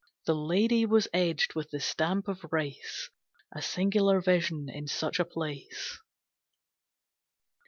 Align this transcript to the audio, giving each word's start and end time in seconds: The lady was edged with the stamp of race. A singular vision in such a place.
The 0.25 0.33
lady 0.33 0.83
was 0.87 1.07
edged 1.13 1.53
with 1.53 1.69
the 1.69 1.79
stamp 1.79 2.27
of 2.27 2.51
race. 2.51 3.11
A 3.51 3.61
singular 3.61 4.19
vision 4.19 4.67
in 4.67 4.87
such 4.87 5.19
a 5.19 5.25
place. 5.25 5.99